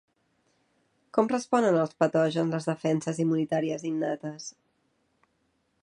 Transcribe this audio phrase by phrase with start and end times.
[1.17, 4.49] Com responen als patògens les defenses immunitàries innates?